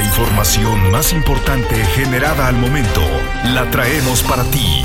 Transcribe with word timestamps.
La 0.00 0.06
información 0.06 0.90
más 0.90 1.12
importante 1.12 1.76
generada 1.94 2.46
al 2.48 2.56
momento 2.56 3.02
la 3.44 3.70
traemos 3.70 4.22
para 4.22 4.44
ti. 4.44 4.82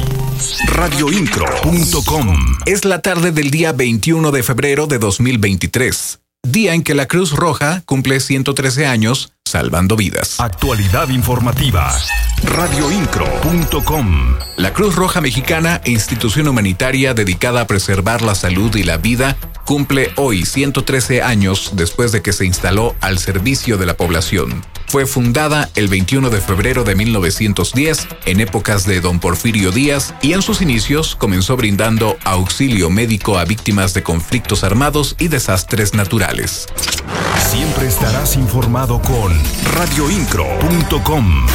Radioincro.com 0.68 2.57
Es 2.65 2.84
la 2.84 2.99
tarde 2.99 3.31
del 3.31 3.49
día 3.49 3.71
21 3.71 4.31
de 4.31 4.43
febrero 4.43 4.88
de 4.88 4.99
2023, 4.99 6.20
día 6.43 6.73
en 6.73 6.83
que 6.83 6.96
la 6.96 7.05
Cruz 7.05 7.31
Roja 7.31 7.81
cumple 7.86 8.20
113 8.20 8.88
años 8.88 9.31
salvando 9.46 9.96
vidas. 9.96 10.38
Actualidad 10.42 11.08
informativa. 11.08 11.97
Radioincro.com 12.44 14.36
La 14.58 14.74
Cruz 14.74 14.96
Roja 14.96 15.22
Mexicana, 15.22 15.79
institución 15.86 16.50
humanitaria 16.50 17.13
dedicada 17.13 17.62
a 17.62 17.68
preservar 17.68 18.22
la 18.22 18.36
salud 18.36 18.76
y 18.76 18.84
la 18.84 18.98
vida, 18.98 19.38
cumple 19.66 20.12
hoy 20.16 20.45
113 20.45 21.22
años 21.22 21.72
después 21.73 22.12
de 22.12 22.22
que 22.22 22.34
se 22.34 22.45
instaló 22.45 22.95
al 23.02 23.20
servicio 23.20 23.77
de 23.77 23.86
la 23.86 23.98
población. 23.98 24.64
Fue 24.88 25.05
fundada 25.05 25.70
el 25.76 25.88
21 25.88 26.30
de 26.30 26.40
febrero 26.40 26.84
de 26.84 26.96
1910 26.96 28.08
en 28.26 28.40
épocas 28.40 28.86
de 28.86 29.02
don 29.02 29.20
Porfirio 29.20 29.72
Díaz 29.72 30.14
y 30.22 30.34
en 30.34 30.42
sus 30.42 30.62
inicios 30.62 31.16
comenzó 31.16 31.58
brindando 31.58 32.18
auxilio 32.23 32.90
médico 32.90 33.38
a 33.38 33.46
víctimas 33.46 33.94
de 33.94 34.04
conflictos 34.04 34.64
armados 34.64 35.16
y 35.20 35.28
desastres 35.28 35.94
naturales. 35.94 36.68
Siempre 37.50 37.88
estarás 37.88 38.36
informado 38.36 39.02
con 39.02 39.34
radioincro.com. 39.73 41.45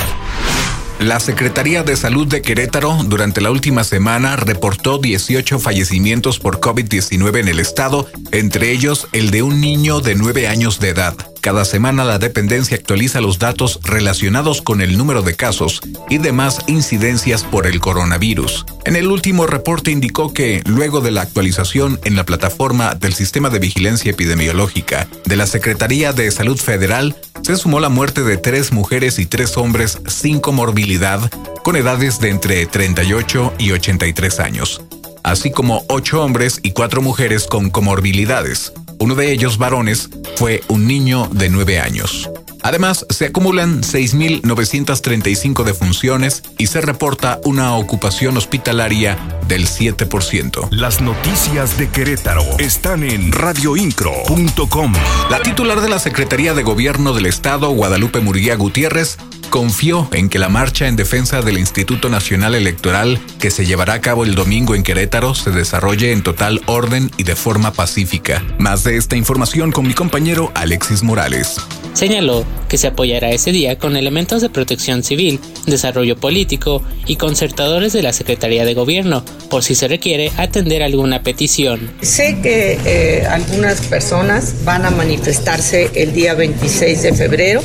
La 1.00 1.18
Secretaría 1.18 1.82
de 1.82 1.96
Salud 1.96 2.27
de 2.27 2.42
Querétaro 2.42 2.95
durante 3.06 3.40
la 3.40 3.50
última 3.50 3.84
semana 3.84 4.36
reportó 4.36 4.98
18 4.98 5.59
fallecimientos 5.59 6.38
por 6.38 6.60
COVID-19 6.60 7.40
en 7.40 7.48
el 7.48 7.59
estado, 7.59 8.06
entre 8.32 8.70
ellos 8.70 9.09
el 9.12 9.30
de 9.30 9.42
un 9.42 9.62
niño 9.62 10.00
de 10.00 10.14
9 10.14 10.46
años 10.46 10.78
de 10.78 10.90
edad. 10.90 11.16
Cada 11.40 11.64
semana 11.64 12.04
la 12.04 12.18
dependencia 12.18 12.76
actualiza 12.76 13.23
los 13.23 13.38
datos 13.38 13.80
relacionados 13.82 14.60
con 14.60 14.82
el 14.82 14.98
número 14.98 15.23
de 15.23 15.36
casos 15.36 15.80
y 16.10 16.18
demás 16.18 16.59
incidencias 16.66 17.45
por 17.45 17.66
el 17.66 17.80
coronavirus. 17.80 18.66
En 18.84 18.95
el 18.95 19.06
último 19.06 19.46
reporte 19.46 19.90
indicó 19.90 20.34
que, 20.34 20.62
luego 20.66 21.01
de 21.01 21.12
la 21.12 21.23
actualización 21.23 21.98
en 22.04 22.15
la 22.15 22.26
plataforma 22.26 22.95
del 22.95 23.15
Sistema 23.15 23.48
de 23.48 23.59
Vigilancia 23.59 24.10
Epidemiológica 24.10 25.09
de 25.24 25.37
la 25.37 25.46
Secretaría 25.46 26.12
de 26.12 26.30
Salud 26.30 26.59
Federal, 26.59 27.16
se 27.43 27.57
sumó 27.57 27.80
la 27.80 27.88
muerte 27.88 28.23
de 28.23 28.37
tres 28.37 28.73
mujeres 28.73 29.19
y 29.19 29.27
tres 29.27 29.57
hombres 29.57 29.99
sin 30.07 30.41
comorbilidad 30.41 31.21
con 31.63 31.77
edades 31.77 32.21
de 32.21 32.30
entre 32.30 32.66
38 32.66 33.55
y 33.59 33.73
83 33.73 34.41
años, 34.41 34.83
así 35.23 35.51
como 35.51 35.85
ocho 35.88 36.23
hombres 36.23 36.61
y 36.63 36.73
cuatro 36.73 37.02
mujeres 37.02 37.46
con 37.46 37.71
comorbilidades. 37.71 38.73
Uno 38.99 39.15
de 39.15 39.33
ellos, 39.33 39.59
varones, 39.59 40.11
fue 40.37 40.63
un 40.68 40.87
niño 40.87 41.29
de 41.33 41.49
9 41.49 41.80
años. 41.80 42.30
Además, 42.62 43.06
se 43.10 43.26
acumulan 43.26 43.82
6.935 43.82 45.64
defunciones 45.64 46.42
y 46.58 46.66
se 46.66 46.80
reporta 46.80 47.40
una 47.44 47.74
ocupación 47.76 48.36
hospitalaria 48.36 49.18
del 49.48 49.66
7%. 49.66 50.68
Las 50.70 51.00
noticias 51.00 51.78
de 51.78 51.88
Querétaro 51.88 52.44
están 52.58 53.02
en 53.02 53.32
radioincro.com. 53.32 54.92
La 55.30 55.40
titular 55.42 55.80
de 55.80 55.88
la 55.88 55.98
Secretaría 55.98 56.54
de 56.54 56.62
Gobierno 56.62 57.12
del 57.12 57.26
Estado, 57.26 57.70
Guadalupe 57.70 58.20
Murguía 58.20 58.56
Gutiérrez, 58.56 59.18
confió 59.50 60.08
en 60.12 60.28
que 60.28 60.38
la 60.38 60.48
marcha 60.48 60.86
en 60.86 60.96
defensa 60.96 61.42
del 61.42 61.58
Instituto 61.58 62.08
Nacional 62.08 62.54
Electoral 62.54 63.20
que 63.40 63.50
se 63.50 63.66
llevará 63.66 63.94
a 63.94 64.00
cabo 64.00 64.25
el 64.25 64.34
domingo 64.34 64.75
en 64.75 64.84
Querétaro 64.84 65.34
se 65.34 65.50
desarrolle 65.50 66.12
en 66.12 66.22
total 66.22 66.62
orden 66.66 67.10
y 67.16 67.25
de 67.25 67.36
forma 67.36 67.72
pacífica. 67.72 68.42
Más 68.58 68.84
de 68.84 68.97
esta 68.97 69.16
información 69.16 69.72
con 69.72 69.86
mi 69.86 69.94
compañero 69.94 70.53
Alexis 70.54 71.03
Morales. 71.03 71.56
Señaló 71.93 72.44
que 72.69 72.78
se 72.78 72.87
apoyará 72.87 73.31
ese 73.31 73.50
día 73.50 73.78
con 73.78 73.97
elementos 73.97 74.41
de 74.43 74.49
protección 74.49 75.03
civil, 75.03 75.41
desarrollo 75.66 76.16
político 76.16 76.83
y 77.05 77.16
concertadores 77.16 77.93
de 77.93 78.03
la 78.03 78.12
Secretaría 78.12 78.65
de 78.65 78.75
Gobierno, 78.75 79.25
por 79.50 79.65
si 79.65 79.75
se 79.75 79.88
requiere 79.88 80.31
atender 80.37 80.84
alguna 80.84 81.25
petición. 81.25 81.91
Sé 82.00 82.39
que 82.41 82.79
eh, 82.84 83.27
algunas 83.27 83.81
personas 83.81 84.65
van 84.65 84.87
a 84.87 84.91
manifestarse 84.91 85.91
el 85.95 86.12
día 86.12 86.34
26 86.34 87.03
de 87.03 87.12
febrero. 87.12 87.61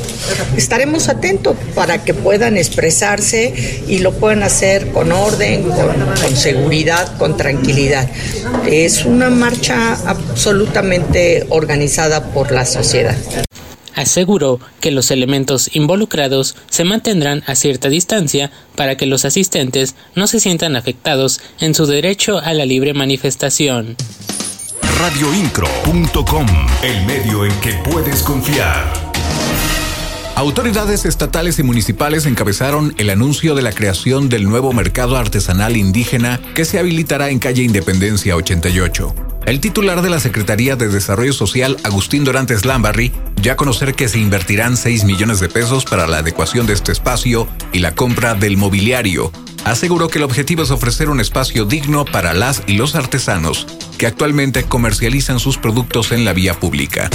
Estaremos 0.56 1.08
atentos 1.08 1.56
para 1.76 2.04
que 2.04 2.12
puedan 2.12 2.56
expresarse 2.56 3.54
y 3.86 4.00
lo 4.00 4.12
puedan 4.12 4.42
hacer 4.42 4.88
con 4.88 5.12
orden, 5.12 5.62
con, 5.62 6.36
seguridad, 6.36 7.16
con 7.16 7.36
tranquilidad. 7.36 8.10
Es 8.66 9.04
una 9.04 9.30
marcha 9.30 9.94
absolutamente 10.04 11.46
organizada 11.48 12.32
por 12.32 12.50
la 12.50 12.64
sociedad 12.66 13.16
aseguró 13.96 14.60
que 14.80 14.92
los 14.92 15.10
elementos 15.10 15.70
involucrados 15.74 16.54
se 16.70 16.84
mantendrán 16.84 17.42
a 17.46 17.56
cierta 17.56 17.88
distancia 17.88 18.52
para 18.76 18.96
que 18.96 19.06
los 19.06 19.24
asistentes 19.24 19.96
no 20.14 20.28
se 20.28 20.38
sientan 20.38 20.76
afectados 20.76 21.40
en 21.58 21.74
su 21.74 21.86
derecho 21.86 22.38
a 22.38 22.54
la 22.54 22.64
libre 22.64 22.94
manifestación. 22.94 23.96
Radioincro.com, 25.00 26.46
el 26.82 27.06
medio 27.06 27.44
en 27.44 27.60
que 27.60 27.72
puedes 27.90 28.22
confiar. 28.22 29.06
Autoridades 30.36 31.06
estatales 31.06 31.58
y 31.58 31.62
municipales 31.62 32.26
encabezaron 32.26 32.94
el 32.98 33.08
anuncio 33.08 33.54
de 33.54 33.62
la 33.62 33.72
creación 33.72 34.28
del 34.28 34.44
nuevo 34.44 34.74
mercado 34.74 35.16
artesanal 35.16 35.78
indígena 35.78 36.40
que 36.54 36.66
se 36.66 36.78
habilitará 36.78 37.30
en 37.30 37.38
calle 37.38 37.62
Independencia 37.62 38.36
88. 38.36 39.25
El 39.46 39.60
titular 39.60 40.02
de 40.02 40.10
la 40.10 40.18
Secretaría 40.18 40.74
de 40.74 40.88
Desarrollo 40.88 41.32
Social, 41.32 41.76
Agustín 41.84 42.24
Dorantes 42.24 42.64
Lambarri, 42.64 43.12
ya 43.40 43.52
a 43.52 43.56
conocer 43.56 43.94
que 43.94 44.08
se 44.08 44.18
invertirán 44.18 44.76
6 44.76 45.04
millones 45.04 45.38
de 45.38 45.48
pesos 45.48 45.84
para 45.84 46.08
la 46.08 46.18
adecuación 46.18 46.66
de 46.66 46.72
este 46.72 46.90
espacio 46.90 47.46
y 47.72 47.78
la 47.78 47.94
compra 47.94 48.34
del 48.34 48.56
mobiliario. 48.56 49.30
Aseguró 49.64 50.08
que 50.08 50.18
el 50.18 50.24
objetivo 50.24 50.64
es 50.64 50.72
ofrecer 50.72 51.10
un 51.10 51.20
espacio 51.20 51.64
digno 51.64 52.04
para 52.04 52.34
las 52.34 52.64
y 52.66 52.72
los 52.72 52.96
artesanos 52.96 53.68
que 53.98 54.08
actualmente 54.08 54.64
comercializan 54.64 55.38
sus 55.38 55.58
productos 55.58 56.10
en 56.10 56.24
la 56.24 56.32
vía 56.32 56.58
pública 56.58 57.08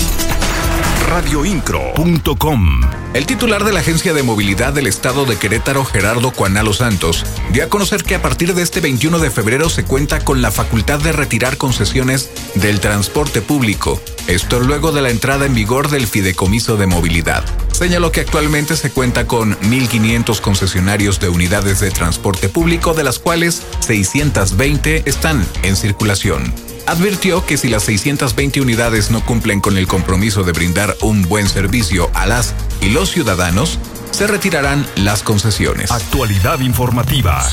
radioincro.com. 1.12 2.82
El 3.14 3.26
titular 3.26 3.66
de 3.66 3.74
la 3.74 3.82
Agencia 3.82 4.14
de 4.14 4.24
Movilidad 4.24 4.72
del 4.72 4.88
Estado 4.88 5.26
de 5.26 5.36
Querétaro, 5.36 5.84
Gerardo 5.84 6.32
Cuanalo 6.32 6.72
Santos, 6.72 7.26
dio 7.52 7.66
a 7.66 7.68
conocer 7.68 8.06
que 8.06 8.16
a 8.16 8.22
partir 8.22 8.56
de 8.56 8.62
este 8.62 8.80
21 8.80 9.20
de 9.20 9.30
febrero 9.30 9.70
se 9.70 9.84
cuenta 9.84 10.24
con 10.24 10.42
la 10.42 10.52
facultad 10.52 11.00
de 11.00 11.12
retirar 11.12 11.58
concesiones 11.58 12.32
del 12.56 12.80
transporte 12.80 13.42
público, 13.42 14.02
esto 14.28 14.62
luego 14.62 14.94
de 14.94 15.02
la 15.02 15.10
entrada 15.10 15.46
en 15.46 15.54
vigor 15.54 15.90
del 15.90 16.08
Fideicomiso 16.08 16.78
de 16.78 16.88
Movilidad. 16.88 17.44
Señaló 17.74 18.14
que 18.14 18.22
actualmente 18.22 18.78
se 18.78 18.90
cuenta 18.90 19.28
con 19.28 19.60
1.500 19.60 20.40
concesionarios 20.40 21.20
de 21.20 21.28
unidades 21.28 21.82
de 21.82 21.92
transporte 21.92 22.48
público, 22.48 22.94
de 22.94 23.04
las 23.04 23.20
cuales 23.20 23.64
620 23.82 25.04
están 25.06 25.46
en 25.64 25.76
circulación 25.76 26.71
advirtió 26.86 27.46
que 27.46 27.58
si 27.58 27.70
las 27.70 27.84
620 27.84 28.62
unidades 28.62 29.12
no 29.12 29.26
cumplen 29.26 29.60
con 29.60 29.78
el 29.78 29.88
compromiso 29.88 30.44
de 30.44 30.52
brindar 30.52 30.96
un 31.02 31.24
buen 31.24 31.48
servicio 31.48 32.10
a 32.14 32.26
las 32.26 32.54
y 32.82 32.90
los 32.90 33.12
ciudadanos, 33.12 33.80
se 34.12 34.28
retirarán 34.28 34.86
las 34.96 35.24
concesiones. 35.24 35.92
Actualidad 35.92 36.60
informativa 36.60 37.44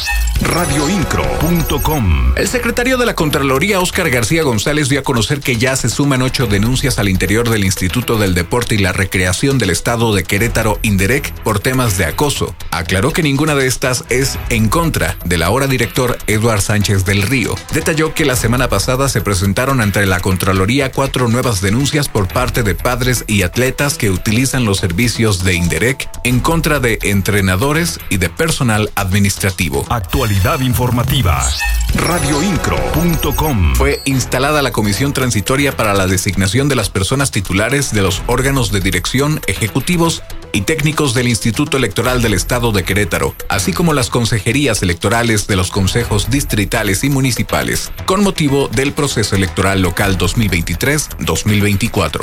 radioincro.com. 0.40 2.32
El 2.36 2.48
secretario 2.48 2.96
de 2.96 3.06
la 3.06 3.14
Contraloría, 3.14 3.80
Óscar 3.80 4.10
García 4.10 4.42
González, 4.42 4.88
dio 4.88 5.00
a 5.00 5.02
conocer 5.02 5.40
que 5.40 5.56
ya 5.56 5.76
se 5.76 5.88
suman 5.88 6.22
ocho 6.22 6.46
denuncias 6.46 6.98
al 6.98 7.08
interior 7.08 7.50
del 7.50 7.64
Instituto 7.64 8.18
del 8.18 8.34
Deporte 8.34 8.76
y 8.76 8.78
la 8.78 8.92
Recreación 8.92 9.58
del 9.58 9.70
Estado 9.70 10.14
de 10.14 10.24
Querétaro, 10.24 10.78
Inderec, 10.82 11.32
por 11.42 11.60
temas 11.60 11.98
de 11.98 12.04
acoso. 12.04 12.54
Aclaró 12.70 13.12
que 13.12 13.22
ninguna 13.22 13.54
de 13.54 13.66
estas 13.66 14.04
es 14.10 14.38
en 14.48 14.68
contra 14.68 15.16
del 15.24 15.42
ahora 15.42 15.66
director 15.66 16.18
Eduard 16.26 16.60
Sánchez 16.60 17.04
del 17.04 17.22
Río. 17.22 17.54
Detalló 17.72 18.14
que 18.14 18.24
la 18.24 18.36
semana 18.36 18.68
pasada 18.68 19.08
se 19.08 19.20
presentaron 19.20 19.80
ante 19.80 20.06
la 20.06 20.20
Contraloría 20.20 20.92
cuatro 20.92 21.28
nuevas 21.28 21.60
denuncias 21.60 22.08
por 22.08 22.28
parte 22.28 22.62
de 22.62 22.74
padres 22.74 23.24
y 23.26 23.42
atletas 23.42 23.98
que 23.98 24.10
utilizan 24.10 24.64
los 24.64 24.78
servicios 24.78 25.42
de 25.42 25.54
Inderec 25.54 26.08
en 26.24 26.40
contra 26.48 26.80
de 26.80 26.98
entrenadores 27.02 28.00
y 28.08 28.16
de 28.16 28.30
personal 28.30 28.90
administrativo. 28.94 29.84
Actualidad 29.90 30.60
informativa. 30.60 31.46
Radioincro.com. 31.94 33.74
Fue 33.74 34.00
instalada 34.06 34.62
la 34.62 34.72
Comisión 34.72 35.12
Transitoria 35.12 35.76
para 35.76 35.92
la 35.92 36.06
designación 36.06 36.70
de 36.70 36.76
las 36.76 36.88
personas 36.88 37.32
titulares 37.32 37.92
de 37.92 38.00
los 38.00 38.22
órganos 38.28 38.72
de 38.72 38.80
dirección, 38.80 39.42
ejecutivos 39.46 40.22
y 40.52 40.62
técnicos 40.62 41.14
del 41.14 41.28
Instituto 41.28 41.76
Electoral 41.76 42.22
del 42.22 42.34
Estado 42.34 42.72
de 42.72 42.84
Querétaro, 42.84 43.34
así 43.48 43.72
como 43.72 43.92
las 43.92 44.10
consejerías 44.10 44.82
electorales 44.82 45.46
de 45.46 45.54
los 45.56 45.70
consejos 45.70 46.30
distritales 46.30 47.04
y 47.04 47.10
municipales, 47.10 47.92
con 48.06 48.22
motivo 48.22 48.68
del 48.68 48.92
proceso 48.92 49.36
electoral 49.36 49.82
local 49.82 50.16
2023-2024. 50.18 52.20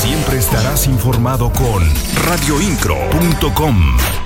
Siempre 0.00 0.38
estarás 0.38 0.86
informado 0.86 1.52
con 1.52 1.82
radioincro.com. 2.24 4.23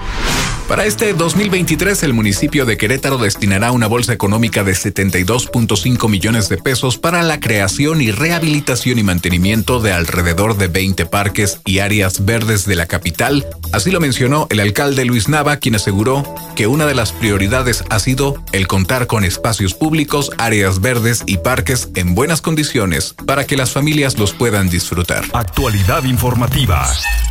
Para 0.68 0.84
este 0.84 1.14
2023, 1.14 2.02
el 2.02 2.12
municipio 2.12 2.66
de 2.66 2.76
Querétaro 2.76 3.16
destinará 3.16 3.72
una 3.72 3.86
bolsa 3.86 4.12
económica 4.12 4.64
de 4.64 4.72
72.5 4.72 6.10
millones 6.10 6.50
de 6.50 6.58
pesos 6.58 6.98
para 6.98 7.22
la 7.22 7.40
creación 7.40 8.02
y 8.02 8.10
rehabilitación 8.10 8.98
y 8.98 9.02
mantenimiento 9.02 9.80
de 9.80 9.92
alrededor 9.92 10.58
de 10.58 10.68
20 10.68 11.06
parques 11.06 11.62
y 11.64 11.78
áreas 11.78 12.26
verdes 12.26 12.66
de 12.66 12.76
la 12.76 12.84
capital. 12.84 13.46
Así 13.72 13.90
lo 13.90 13.98
mencionó 13.98 14.46
el 14.50 14.60
alcalde 14.60 15.06
Luis 15.06 15.30
Nava, 15.30 15.56
quien 15.56 15.74
aseguró 15.74 16.22
que 16.54 16.66
una 16.66 16.84
de 16.84 16.94
las 16.94 17.12
prioridades 17.12 17.82
ha 17.88 17.98
sido 17.98 18.44
el 18.52 18.66
contar 18.66 19.06
con 19.06 19.24
espacios 19.24 19.72
públicos, 19.72 20.30
áreas 20.36 20.82
verdes 20.82 21.22
y 21.24 21.38
parques 21.38 21.88
en 21.94 22.14
buenas 22.14 22.42
condiciones 22.42 23.14
para 23.24 23.46
que 23.46 23.56
las 23.56 23.70
familias 23.70 24.18
los 24.18 24.34
puedan 24.34 24.68
disfrutar. 24.68 25.24
Actualidad 25.32 26.04
informativa. 26.04 26.86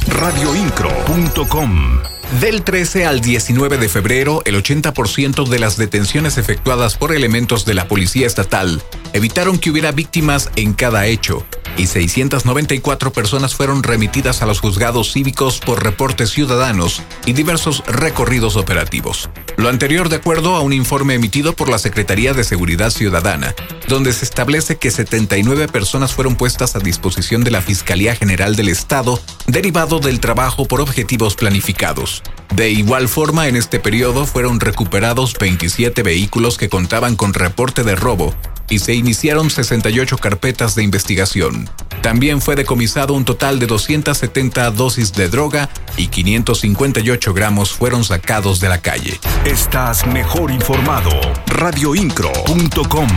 Radioincro.com 0.08 2.17
del 2.42 2.62
13 2.62 3.06
al 3.06 3.22
19 3.22 3.78
de 3.78 3.90
febrero, 3.90 4.42
el 4.46 4.62
80% 4.62 5.48
de 5.48 5.60
las 5.60 5.78
detenciones 5.78 6.38
efectuadas 6.38 6.96
por 6.96 7.16
elementos 7.16 7.66
de 7.66 7.74
la 7.74 7.88
Policía 7.88 8.28
Estatal 8.28 8.82
evitaron 9.14 9.58
que 9.58 9.72
hubiera 9.72 9.92
víctimas 9.92 10.52
en 10.56 10.74
cada 10.74 11.08
hecho, 11.08 11.46
y 11.78 11.88
694 11.88 13.14
personas 13.14 13.56
fueron 13.56 13.84
remitidas 13.84 14.42
a 14.42 14.46
los 14.46 14.60
juzgados 14.60 15.14
cívicos 15.14 15.60
por 15.60 15.84
reportes 15.84 16.32
ciudadanos 16.32 17.02
y 17.26 17.34
diversos 17.34 17.84
recorridos 17.86 18.56
operativos. 18.56 19.30
Lo 19.58 19.70
anterior 19.70 20.10
de 20.10 20.18
acuerdo 20.18 20.56
a 20.56 20.62
un 20.62 20.74
informe 20.74 21.14
emitido 21.16 21.54
por 21.54 21.70
la 21.70 21.80
Secretaría 21.80 22.34
de 22.34 22.44
Seguridad 22.44 22.90
Ciudadana, 22.90 23.56
donde 23.88 24.14
se 24.14 24.26
establece 24.26 24.78
que 24.78 24.92
79 24.92 25.68
personas 25.68 26.14
fueron 26.14 26.36
puestas 26.36 26.76
a 26.76 26.80
disposición 26.80 27.44
de 27.44 27.52
la 27.52 27.62
Fiscalía 27.62 28.16
General 28.16 28.56
del 28.56 28.70
Estado 28.70 29.20
derivado 29.48 30.00
del 30.00 30.20
trabajo 30.20 30.66
por 30.66 30.82
objetivos 30.82 31.36
planificados. 31.36 32.24
De 32.56 32.70
igual 32.70 33.08
forma, 33.08 33.48
en 33.48 33.56
este 33.56 33.80
periodo 33.80 34.26
fueron 34.26 34.60
recuperados 34.60 35.36
27 35.40 36.04
vehículos 36.04 36.58
que 36.58 36.70
contaban 36.70 37.16
con 37.16 37.34
reporte 37.34 37.84
de 37.84 37.96
robo 37.96 38.36
y 38.70 38.80
se 38.80 38.94
iniciaron 38.94 39.50
68 39.50 40.18
carpetas 40.18 40.76
de 40.76 40.84
investigación. 40.84 41.70
También 42.02 42.42
fue 42.42 42.56
decomisado 42.56 43.14
un 43.14 43.26
total 43.26 43.60
de 43.60 43.68
270 43.68 44.72
dosis 44.72 45.14
de 45.14 45.30
droga 45.30 45.70
y 45.98 46.08
558 46.08 47.34
gramos 47.34 47.72
fueron 47.72 48.04
sacados 48.04 48.60
de 48.60 48.70
la 48.70 48.80
calle. 48.80 49.20
Estás 49.46 50.06
mejor 50.08 50.52
informado. 50.52 51.10
Radioincro.com 51.48 53.08